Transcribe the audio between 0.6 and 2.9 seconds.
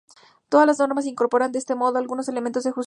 las normas incorporan, de este modo, algunos elementos de justicia.